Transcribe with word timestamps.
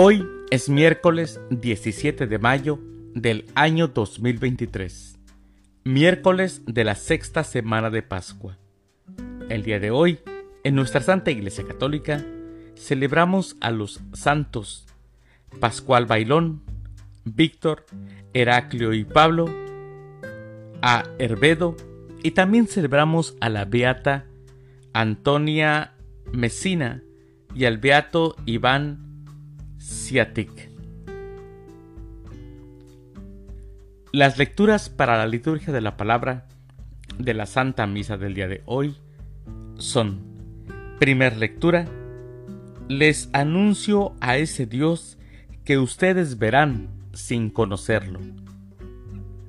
Hoy 0.00 0.24
es 0.52 0.68
miércoles 0.68 1.40
17 1.50 2.28
de 2.28 2.38
mayo 2.38 2.78
del 3.16 3.46
año 3.56 3.88
2023, 3.88 5.18
miércoles 5.82 6.62
de 6.66 6.84
la 6.84 6.94
sexta 6.94 7.42
semana 7.42 7.90
de 7.90 8.02
Pascua. 8.02 8.58
El 9.48 9.64
día 9.64 9.80
de 9.80 9.90
hoy, 9.90 10.20
en 10.62 10.76
nuestra 10.76 11.00
Santa 11.00 11.32
Iglesia 11.32 11.66
Católica, 11.66 12.24
celebramos 12.76 13.56
a 13.60 13.72
los 13.72 14.00
santos 14.12 14.86
Pascual 15.58 16.06
Bailón, 16.06 16.62
Víctor, 17.24 17.84
Heraclio 18.34 18.92
y 18.92 19.02
Pablo, 19.02 19.46
a 20.80 21.02
Herbedo 21.18 21.74
y 22.22 22.30
también 22.30 22.68
celebramos 22.68 23.36
a 23.40 23.48
la 23.48 23.64
beata 23.64 24.26
Antonia 24.92 25.94
Mesina 26.32 27.02
y 27.52 27.64
al 27.64 27.78
beato 27.78 28.36
Iván 28.46 29.07
Las 34.12 34.38
lecturas 34.38 34.88
para 34.88 35.16
la 35.16 35.26
liturgia 35.26 35.72
de 35.72 35.80
la 35.80 35.96
palabra 35.96 36.46
de 37.18 37.34
la 37.34 37.46
Santa 37.46 37.86
Misa 37.86 38.16
del 38.16 38.34
día 38.34 38.48
de 38.48 38.62
hoy 38.64 38.96
son, 39.76 40.20
primer 40.98 41.36
lectura, 41.36 41.86
les 42.88 43.28
anuncio 43.32 44.14
a 44.20 44.38
ese 44.38 44.66
Dios 44.66 45.18
que 45.64 45.78
ustedes 45.78 46.38
verán 46.38 46.88
sin 47.12 47.50
conocerlo. 47.50 48.20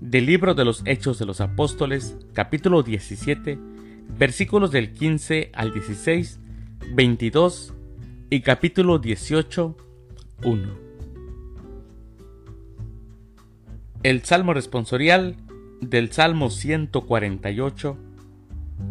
Del 0.01 0.25
libro 0.25 0.53
de 0.53 0.65
los 0.65 0.81
Hechos 0.85 1.19
de 1.19 1.25
los 1.25 1.41
Apóstoles, 1.41 2.17
capítulo 2.33 2.83
17, 2.83 3.57
versículos 4.17 4.71
del 4.71 4.93
15 4.93 5.51
al 5.53 5.73
16, 5.73 6.39
22 6.93 7.73
y 8.29 8.41
capítulo 8.41 8.99
18, 8.99 9.88
1. 10.43 10.89
El 14.03 14.23
Salmo 14.23 14.53
responsorial 14.53 15.35
del 15.81 16.11
Salmo 16.11 16.49
148, 16.49 17.97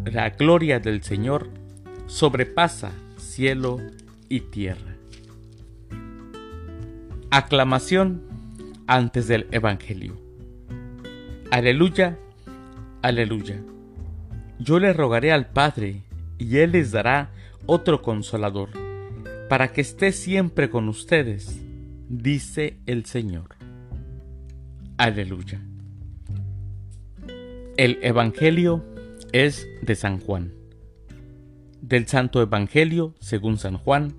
la 0.05 0.29
gloria 0.31 0.79
del 0.79 1.01
Señor 1.01 1.49
sobrepasa 2.07 2.91
cielo 3.17 3.79
y 4.27 4.41
tierra. 4.41 4.95
Aclamación 7.31 8.21
antes 8.87 9.27
del 9.27 9.47
Evangelio. 9.51 10.15
Aleluya, 11.51 12.17
aleluya. 13.01 13.59
Yo 14.59 14.79
le 14.79 14.93
rogaré 14.93 15.31
al 15.31 15.47
Padre, 15.47 16.03
y 16.37 16.57
Él 16.57 16.73
les 16.73 16.91
dará 16.91 17.29
otro 17.65 18.01
consolador, 18.01 18.69
para 19.49 19.73
que 19.73 19.81
esté 19.81 20.11
siempre 20.11 20.69
con 20.69 20.87
ustedes, 20.87 21.59
dice 22.07 22.77
el 22.85 23.05
Señor. 23.05 23.55
Aleluya. 24.95 25.59
El 27.75 27.97
Evangelio 28.03 28.85
es 29.31 29.67
de 29.81 29.95
San 29.95 30.19
Juan. 30.19 30.53
Del 31.81 32.07
Santo 32.07 32.43
Evangelio 32.43 33.15
según 33.19 33.57
San 33.57 33.77
Juan, 33.79 34.13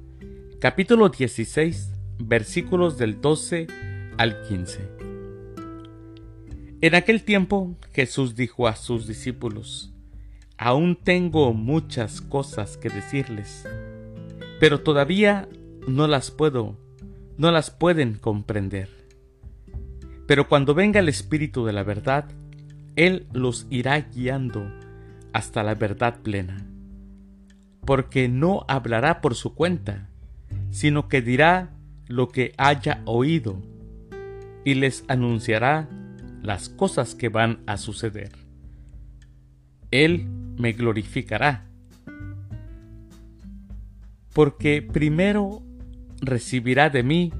capítulo 0.58 1.10
16, 1.10 1.92
versículos 2.18 2.98
del 2.98 3.20
12 3.20 3.68
al 4.18 4.42
15. 4.48 4.80
En 6.80 6.94
aquel 6.96 7.22
tiempo 7.22 7.76
Jesús 7.92 8.34
dijo 8.34 8.66
a 8.66 8.74
sus 8.74 9.06
discípulos, 9.06 9.94
Aún 10.58 10.96
tengo 10.96 11.54
muchas 11.54 12.20
cosas 12.20 12.76
que 12.76 12.90
decirles, 12.90 13.64
pero 14.60 14.82
todavía 14.82 15.48
no 15.88 16.06
las 16.06 16.30
puedo, 16.30 16.76
no 17.38 17.50
las 17.50 17.70
pueden 17.70 18.14
comprender. 18.14 18.88
Pero 20.26 20.48
cuando 20.48 20.74
venga 20.74 21.00
el 21.00 21.08
Espíritu 21.08 21.64
de 21.64 21.72
la 21.72 21.82
verdad, 21.82 22.26
Él 22.94 23.26
los 23.32 23.66
irá 23.70 23.98
guiando 23.98 24.70
hasta 25.32 25.62
la 25.62 25.74
verdad 25.74 26.20
plena, 26.22 26.66
porque 27.86 28.28
no 28.28 28.66
hablará 28.68 29.22
por 29.22 29.34
su 29.34 29.54
cuenta, 29.54 30.10
sino 30.70 31.08
que 31.08 31.22
dirá 31.22 31.70
lo 32.06 32.28
que 32.28 32.52
haya 32.58 33.00
oído 33.06 33.62
y 34.64 34.74
les 34.74 35.04
anunciará 35.08 35.88
las 36.42 36.68
cosas 36.68 37.14
que 37.14 37.30
van 37.30 37.60
a 37.66 37.78
suceder. 37.78 38.32
Él 39.90 40.26
me 40.58 40.72
glorificará, 40.72 41.69
porque 44.32 44.82
primero 44.82 45.62
recibirá 46.20 46.90
de 46.90 47.02
mí 47.02 47.32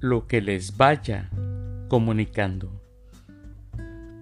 lo 0.00 0.26
que 0.26 0.40
les 0.40 0.76
vaya 0.76 1.30
comunicando. 1.88 2.80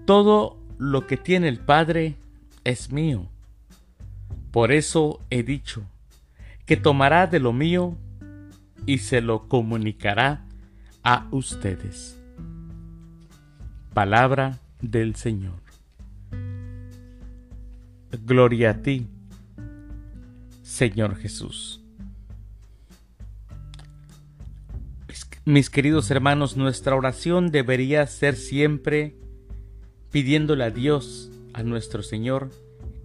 Todo 0.04 0.58
lo 0.78 1.06
que 1.06 1.16
tiene 1.16 1.48
el 1.48 1.58
Padre 1.58 2.16
es 2.64 2.90
mío. 2.90 3.28
Por 4.50 4.72
eso 4.72 5.20
he 5.30 5.42
dicho 5.42 5.84
que 6.66 6.76
tomará 6.76 7.26
de 7.26 7.40
lo 7.40 7.52
mío 7.52 7.96
y 8.86 8.98
se 8.98 9.20
lo 9.20 9.48
comunicará 9.48 10.44
a 11.02 11.28
ustedes. 11.30 12.20
Palabra 13.94 14.58
del 14.80 15.16
Señor. 15.16 15.60
Gloria 18.24 18.70
a 18.70 18.82
ti, 18.82 19.06
Señor 20.70 21.16
Jesús. 21.16 21.80
Mis 25.44 25.68
queridos 25.68 26.12
hermanos, 26.12 26.56
nuestra 26.56 26.94
oración 26.94 27.50
debería 27.50 28.06
ser 28.06 28.36
siempre 28.36 29.16
pidiéndole 30.12 30.62
a 30.62 30.70
Dios, 30.70 31.32
a 31.54 31.64
nuestro 31.64 32.04
Señor, 32.04 32.50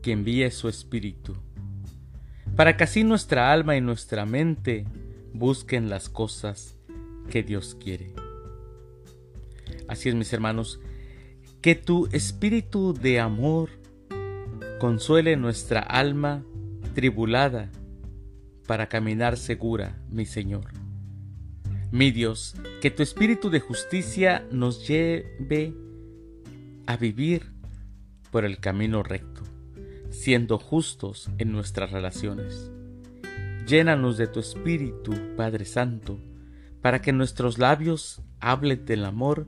que 0.04 0.12
envíe 0.12 0.52
su 0.52 0.70
Espíritu, 0.70 1.36
para 2.56 2.78
que 2.78 2.84
así 2.84 3.04
nuestra 3.04 3.52
alma 3.52 3.76
y 3.76 3.82
nuestra 3.82 4.28
mente 4.28 4.86
busquen 5.34 5.90
las 5.90 6.08
cosas 6.08 6.76
que 7.32 7.42
Dios 7.42 7.76
quiere. 7.84 8.14
Así 9.88 10.10
es, 10.10 10.14
mis 10.16 10.32
hermanos, 10.32 10.80
que 11.62 11.74
tu 11.74 12.08
espíritu 12.12 12.94
de 12.94 13.20
amor 13.20 13.70
consuele 14.80 15.36
nuestra 15.36 15.80
alma 15.80 16.44
tribulada 16.96 17.70
para 18.66 18.88
caminar 18.88 19.38
segura, 19.38 20.02
mi 20.10 20.26
Señor. 20.26 20.72
Mi 21.92 22.10
Dios, 22.10 22.56
que 22.82 22.90
tu 22.90 23.04
espíritu 23.04 23.52
de 23.52 23.60
justicia 23.60 24.48
nos 24.50 24.88
lleve 24.88 25.76
a 26.88 26.98
vivir 26.98 27.52
por 28.32 28.46
el 28.46 28.60
camino 28.60 29.04
recto, 29.04 29.44
siendo 30.10 30.58
justos 30.58 31.30
en 31.38 31.52
nuestras 31.52 31.92
relaciones. 31.92 32.72
Llénanos 33.68 34.18
de 34.18 34.28
tu 34.28 34.40
espíritu, 34.40 35.14
Padre 35.36 35.66
Santo, 35.66 36.20
para 36.82 37.02
que 37.02 37.14
nuestros 37.14 37.60
labios 37.60 38.22
hablen 38.40 38.86
del 38.86 39.06
amor 39.06 39.48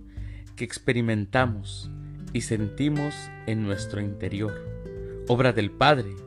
que 0.56 0.66
experimentamos 0.66 1.90
y 2.34 2.42
sentimos 2.42 3.16
en 3.46 3.64
nuestro 3.64 4.02
interior, 4.02 4.54
obra 5.28 5.54
del 5.54 5.72
Padre, 5.72 6.27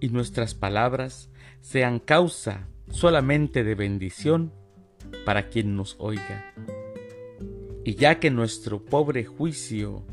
y 0.00 0.08
nuestras 0.08 0.54
palabras 0.54 1.30
sean 1.60 1.98
causa 1.98 2.66
solamente 2.90 3.64
de 3.64 3.74
bendición 3.74 4.52
para 5.24 5.48
quien 5.48 5.76
nos 5.76 5.96
oiga. 5.98 6.54
Y 7.84 7.94
ya 7.94 8.18
que 8.18 8.30
nuestro 8.30 8.84
pobre 8.84 9.24
juicio 9.24 10.04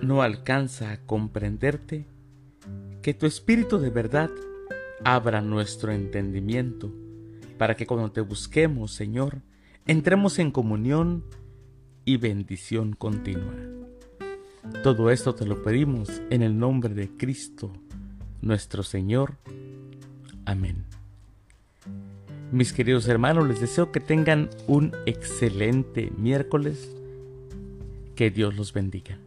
no 0.00 0.22
alcanza 0.22 0.92
a 0.92 1.04
comprenderte, 1.06 2.06
que 3.02 3.14
tu 3.14 3.26
Espíritu 3.26 3.78
de 3.78 3.90
verdad 3.90 4.30
abra 5.04 5.40
nuestro 5.40 5.92
entendimiento 5.92 6.92
para 7.58 7.76
que 7.76 7.86
cuando 7.86 8.10
te 8.10 8.20
busquemos, 8.20 8.92
Señor, 8.92 9.42
entremos 9.86 10.38
en 10.38 10.50
comunión 10.50 11.24
y 12.04 12.16
bendición 12.16 12.94
continua. 12.94 13.54
Todo 14.82 15.10
esto 15.10 15.34
te 15.34 15.46
lo 15.46 15.62
pedimos 15.62 16.22
en 16.30 16.42
el 16.42 16.58
nombre 16.58 16.94
de 16.94 17.08
Cristo, 17.16 17.72
nuestro 18.42 18.82
Señor. 18.82 19.36
Amén. 20.44 20.84
Mis 22.50 22.74
queridos 22.74 23.08
hermanos, 23.08 23.48
les 23.48 23.60
deseo 23.60 23.90
que 23.90 24.00
tengan 24.00 24.50
un 24.66 24.92
excelente 25.06 26.12
miércoles. 26.18 26.94
Que 28.14 28.30
Dios 28.30 28.54
los 28.56 28.74
bendiga. 28.74 29.18